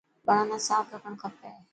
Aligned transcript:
ٻاڙان 0.25 0.45
نا 0.51 0.57
ساف 0.67 0.85
رکڻ 0.95 1.13
کپي. 1.21 1.51